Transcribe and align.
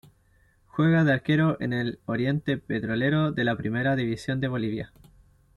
Juega 0.65 1.03
de 1.03 1.13
arquero 1.13 1.57
en 1.59 1.73
el 1.73 1.99
Oriente 2.07 2.57
Petrolero 2.57 3.31
de 3.31 3.43
la 3.43 3.55
Primera 3.55 3.95
División 3.95 4.41
de 4.41 4.47
Bolivia. 4.47 4.91